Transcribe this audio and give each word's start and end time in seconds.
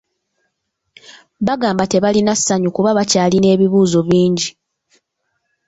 Bagamba 1.47 1.83
tebalina 1.91 2.33
ssanyu 2.39 2.69
kuba 2.75 2.97
bakyalina 2.97 3.47
ebibuuzo 3.55 3.99
bingi. 4.07 4.49